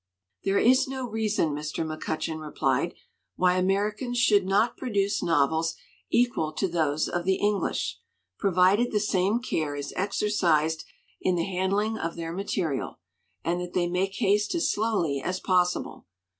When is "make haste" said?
13.87-14.55